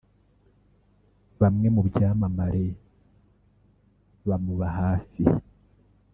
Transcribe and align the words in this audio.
bamwe 1.41 1.67
mu 1.75 1.81
byamamare 1.87 2.65
bamuba 4.27 4.67
hafi 4.79 5.23